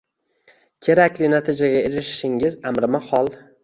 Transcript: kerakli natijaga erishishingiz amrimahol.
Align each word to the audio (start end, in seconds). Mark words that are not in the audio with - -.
kerakli 0.87 1.31
natijaga 1.35 1.87
erishishingiz 1.91 2.61
amrimahol. 2.71 3.35